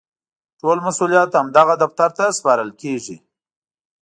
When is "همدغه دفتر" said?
1.39-2.09